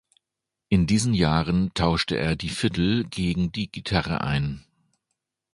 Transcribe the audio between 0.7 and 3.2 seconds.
diesen Jahren tauschte er die Fiddle